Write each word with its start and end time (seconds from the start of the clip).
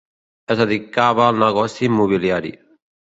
Es 0.53 0.61
dedicava 0.61 1.27
al 1.31 1.37
negoci 1.43 1.83
immobiliari. 1.89 2.51